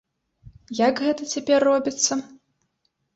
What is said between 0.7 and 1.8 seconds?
Як гэта цяпер